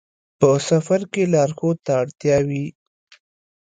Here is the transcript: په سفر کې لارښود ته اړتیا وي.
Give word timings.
په 0.39 0.49
سفر 0.69 1.01
کې 1.11 1.23
لارښود 1.33 1.77
ته 1.85 1.91
اړتیا 2.01 2.37
وي. 2.47 2.65